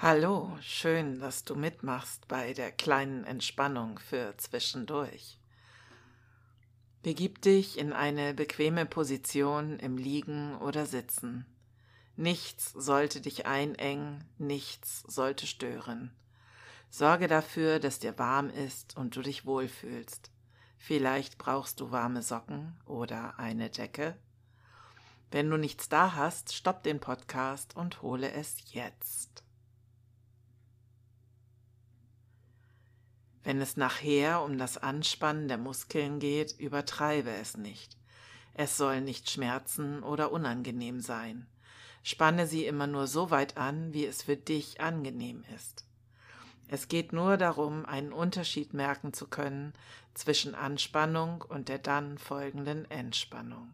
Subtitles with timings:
[0.00, 5.40] Hallo, schön, dass du mitmachst bei der kleinen Entspannung für zwischendurch.
[7.02, 11.46] Begib dich in eine bequeme Position im Liegen oder Sitzen.
[12.14, 16.12] Nichts sollte dich einengen, nichts sollte stören.
[16.90, 20.30] Sorge dafür, dass dir warm ist und du dich wohlfühlst.
[20.76, 24.16] Vielleicht brauchst du warme Socken oder eine Decke.
[25.32, 29.42] Wenn du nichts da hast, stopp den Podcast und hole es jetzt.
[33.48, 37.96] Wenn es nachher um das Anspannen der Muskeln geht, übertreibe es nicht.
[38.52, 41.46] Es soll nicht schmerzen oder unangenehm sein.
[42.02, 45.86] Spanne sie immer nur so weit an, wie es für dich angenehm ist.
[46.68, 49.72] Es geht nur darum, einen Unterschied merken zu können
[50.12, 53.72] zwischen Anspannung und der dann folgenden Entspannung.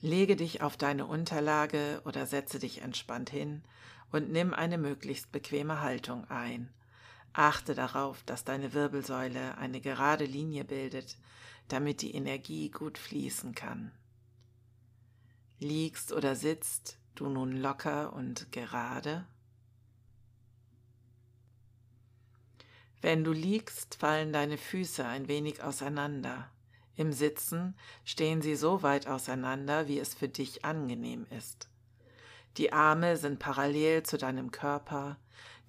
[0.00, 3.62] Lege dich auf deine Unterlage oder setze dich entspannt hin
[4.10, 6.70] und nimm eine möglichst bequeme Haltung ein
[7.34, 11.18] Achte darauf, dass deine Wirbelsäule eine gerade Linie bildet,
[11.66, 13.90] damit die Energie gut fließen kann.
[15.58, 19.26] Liegst oder sitzt du nun locker und gerade?
[23.02, 26.50] Wenn du liegst, fallen deine Füße ein wenig auseinander.
[26.94, 31.68] Im Sitzen stehen sie so weit auseinander, wie es für dich angenehm ist.
[32.58, 35.18] Die Arme sind parallel zu deinem Körper,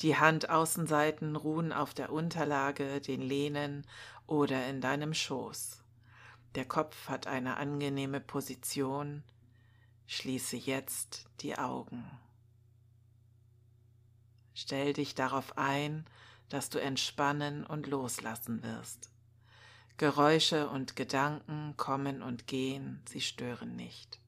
[0.01, 3.85] die Handaußenseiten ruhen auf der Unterlage, den Lehnen
[4.27, 5.83] oder in deinem Schoß.
[6.55, 9.23] Der Kopf hat eine angenehme Position.
[10.07, 12.05] Schließe jetzt die Augen.
[14.53, 16.05] Stell dich darauf ein,
[16.49, 19.09] dass du entspannen und loslassen wirst.
[19.97, 24.19] Geräusche und Gedanken kommen und gehen, sie stören nicht.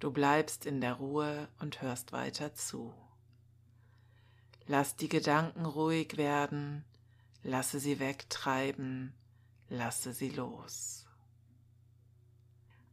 [0.00, 2.94] Du bleibst in der Ruhe und hörst weiter zu.
[4.68, 6.84] Lass die Gedanken ruhig werden,
[7.44, 9.14] lasse sie wegtreiben,
[9.68, 11.06] lasse sie los.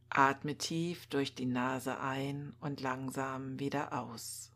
[0.08, 4.52] Atme tief durch die Nase ein und langsam wieder aus.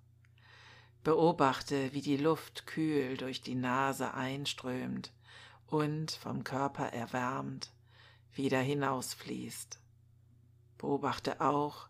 [1.03, 5.13] Beobachte, wie die Luft kühl durch die Nase einströmt
[5.67, 7.73] und vom Körper erwärmt
[8.33, 9.81] wieder hinausfließt.
[10.77, 11.89] Beobachte auch,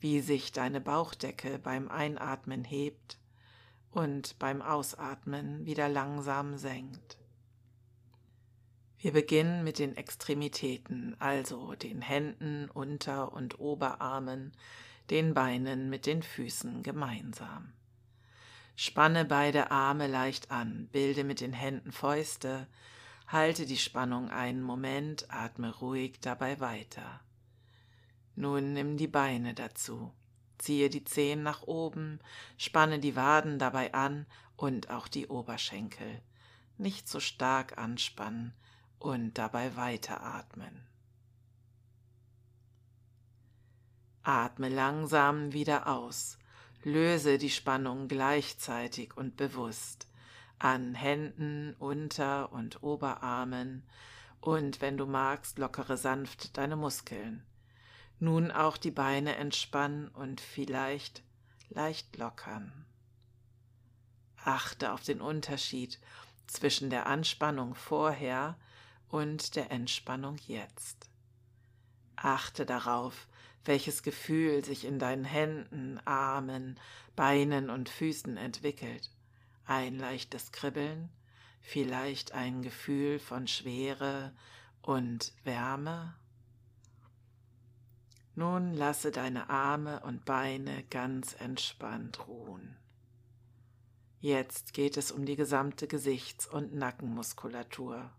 [0.00, 3.16] wie sich deine Bauchdecke beim Einatmen hebt
[3.90, 7.18] und beim Ausatmen wieder langsam senkt.
[8.98, 14.52] Wir beginnen mit den Extremitäten, also den Händen, Unter- und Oberarmen,
[15.10, 17.72] den Beinen mit den Füßen gemeinsam.
[18.74, 22.66] Spanne beide Arme leicht an, bilde mit den Händen Fäuste,
[23.26, 27.20] halte die Spannung einen Moment, atme ruhig dabei weiter.
[28.34, 30.12] Nun nimm die Beine dazu.
[30.58, 32.20] Ziehe die Zehen nach oben,
[32.56, 36.20] spanne die Waden dabei an und auch die Oberschenkel.
[36.78, 38.52] Nicht so stark anspannen
[38.98, 40.86] und dabei weiteratmen.
[44.22, 46.38] Atme langsam wieder aus.
[46.82, 50.06] Löse die Spannung gleichzeitig und bewusst
[50.58, 53.82] an Händen, Unter- und Oberarmen
[54.40, 57.44] und wenn du magst, lockere sanft deine Muskeln.
[58.18, 61.22] Nun auch die Beine entspannen und vielleicht
[61.68, 62.86] leicht lockern.
[64.42, 65.98] Achte auf den Unterschied
[66.46, 68.56] zwischen der Anspannung vorher
[69.08, 71.10] und der Entspannung jetzt.
[72.14, 73.26] Achte darauf,
[73.64, 76.78] welches Gefühl sich in deinen Händen, Armen,
[77.16, 79.10] Beinen und Füßen entwickelt.
[79.66, 81.10] Ein leichtes Kribbeln,
[81.60, 84.32] vielleicht ein Gefühl von Schwere
[84.80, 86.14] und Wärme
[88.36, 92.76] nun lasse deine Arme und Beine ganz entspannt ruhen.
[94.20, 98.10] Jetzt geht es um die gesamte Gesichts- und Nackenmuskulatur.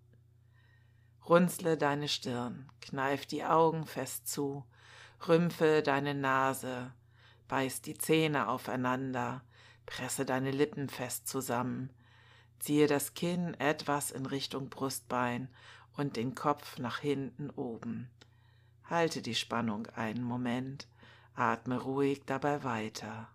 [1.27, 4.63] Runzle deine Stirn, kneif die Augen fest zu,
[5.27, 6.93] rümpfe deine Nase,
[7.47, 9.43] beiß die Zähne aufeinander,
[9.85, 11.91] presse deine Lippen fest zusammen,
[12.59, 15.49] ziehe das Kinn etwas in Richtung Brustbein
[15.95, 18.09] und den Kopf nach hinten oben.
[18.89, 20.87] Halte die Spannung einen Moment,
[21.35, 23.27] atme ruhig dabei weiter.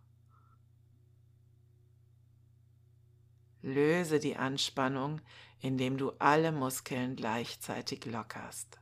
[3.61, 5.21] Löse die Anspannung,
[5.61, 8.81] indem du alle Muskeln gleichzeitig lockerst.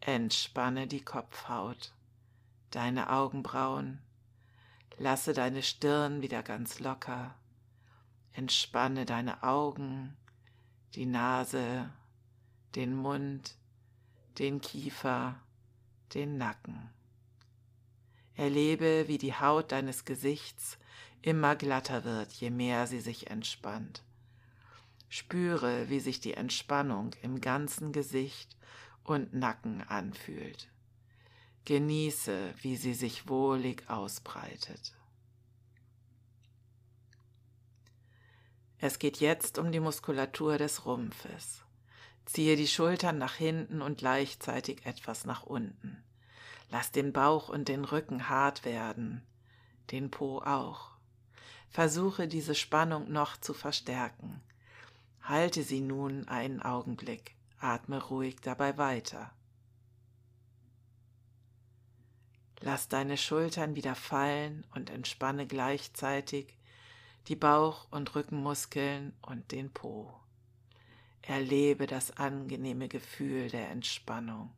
[0.00, 1.94] Entspanne die Kopfhaut,
[2.70, 4.02] deine Augenbrauen,
[4.98, 7.34] lasse deine Stirn wieder ganz locker,
[8.32, 10.16] entspanne deine Augen,
[10.94, 11.90] die Nase,
[12.74, 13.56] den Mund,
[14.38, 15.40] den Kiefer,
[16.14, 16.90] den Nacken.
[18.34, 20.78] Erlebe, wie die Haut deines Gesichts
[21.22, 24.02] immer glatter wird, je mehr sie sich entspannt.
[25.08, 28.56] Spüre, wie sich die Entspannung im ganzen Gesicht
[29.04, 30.70] und Nacken anfühlt.
[31.64, 34.94] Genieße, wie sie sich wohlig ausbreitet.
[38.78, 41.62] Es geht jetzt um die Muskulatur des Rumpfes.
[42.26, 46.02] Ziehe die Schultern nach hinten und gleichzeitig etwas nach unten.
[46.70, 49.22] Lass den Bauch und den Rücken hart werden,
[49.90, 50.92] den Po auch.
[51.70, 54.40] Versuche diese Spannung noch zu verstärken.
[55.22, 59.32] Halte sie nun einen Augenblick, atme ruhig dabei weiter.
[62.60, 66.58] Lass deine Schultern wieder fallen und entspanne gleichzeitig
[67.28, 70.12] die Bauch- und Rückenmuskeln und den Po.
[71.22, 74.50] Erlebe das angenehme Gefühl der Entspannung.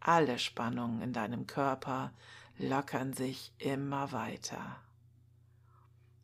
[0.00, 2.12] Alle Spannungen in deinem Körper
[2.58, 4.80] lockern sich immer weiter.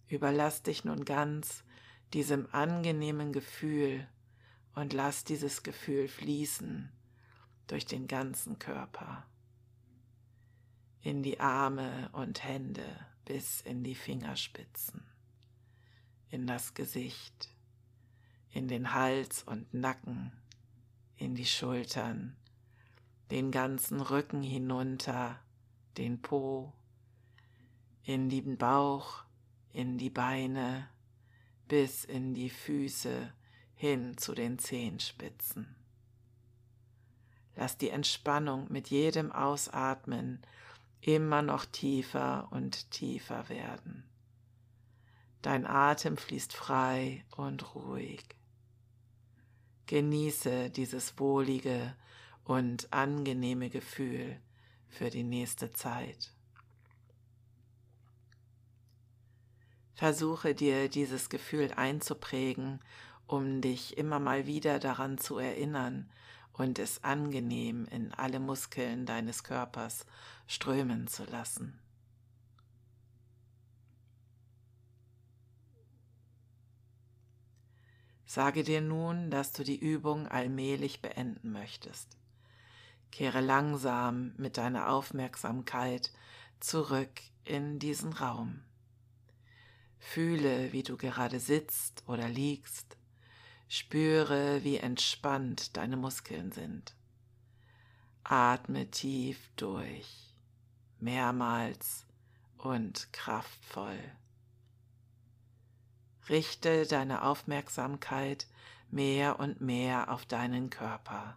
[0.08, 1.64] Überlass dich nun ganz
[2.12, 4.06] diesem angenehmen Gefühl
[4.75, 6.91] und lass dieses Gefühl fließen
[7.67, 9.26] durch den ganzen Körper,
[11.00, 12.87] in die Arme und Hände
[13.25, 15.03] bis in die Fingerspitzen,
[16.31, 17.56] in das Gesicht,
[18.50, 20.32] in den Hals und Nacken,
[21.16, 22.37] in die Schultern,
[23.31, 25.38] den ganzen Rücken hinunter,
[25.96, 26.72] den Po,
[28.02, 29.25] in den Bauch,
[29.72, 30.88] in die Beine,
[31.69, 33.32] bis in die Füße
[33.75, 35.75] hin zu den Zehenspitzen.
[37.56, 40.43] Lass die Entspannung mit jedem Ausatmen
[41.00, 44.04] immer noch tiefer und tiefer werden.
[45.43, 48.36] Dein Atem fließt frei und ruhig.
[49.87, 51.94] Genieße dieses wohlige
[52.44, 54.41] und angenehme Gefühl
[54.88, 56.33] für die nächste Zeit.
[59.94, 62.81] Versuche dir dieses Gefühl einzuprägen,
[63.27, 66.11] um dich immer mal wieder daran zu erinnern
[66.53, 70.05] und es angenehm in alle Muskeln deines Körpers
[70.47, 71.79] strömen zu lassen.
[78.37, 82.19] Sage dir nun, dass du die Übung allmählich beenden möchtest.
[83.11, 86.12] Kehre langsam mit deiner Aufmerksamkeit
[86.61, 88.61] zurück in diesen Raum.
[89.99, 92.99] Fühle, wie du gerade sitzt oder liegst.
[93.69, 96.94] Spüre, wie entspannt deine Muskeln sind.
[98.23, 100.35] Atme tief durch,
[101.00, 102.05] mehrmals
[102.59, 103.99] und kraftvoll.
[106.28, 108.46] Richte deine Aufmerksamkeit
[108.90, 111.37] mehr und mehr auf deinen Körper.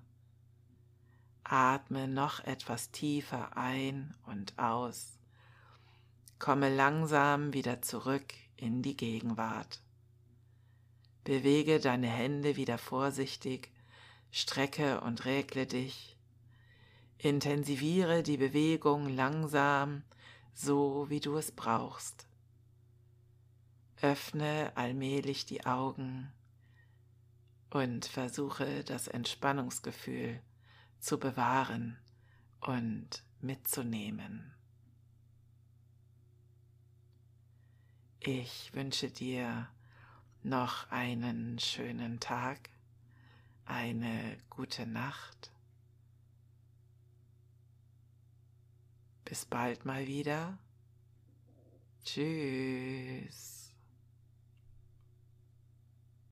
[1.44, 5.18] Atme noch etwas tiefer ein und aus.
[6.38, 9.82] Komme langsam wieder zurück in die Gegenwart.
[11.24, 13.72] Bewege deine Hände wieder vorsichtig,
[14.32, 16.18] strecke und regle dich.
[17.18, 20.04] Intensiviere die Bewegung langsam,
[20.54, 22.29] so wie du es brauchst.
[24.02, 26.32] Öffne allmählich die Augen
[27.70, 30.42] und versuche das Entspannungsgefühl
[31.00, 31.98] zu bewahren
[32.62, 34.54] und mitzunehmen.
[38.22, 39.70] Ich wünsche dir
[40.44, 42.70] noch einen schönen Tag,
[43.66, 45.52] eine gute Nacht.
[49.26, 50.58] Bis bald mal wieder.
[52.04, 53.59] Tschüss.